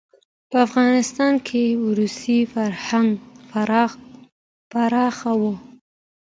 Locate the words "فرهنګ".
2.53-3.09